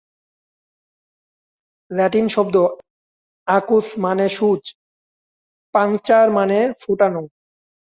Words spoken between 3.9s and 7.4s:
মানে সুচ, ‘পাঙ্কচার’ মানে ফোটানো।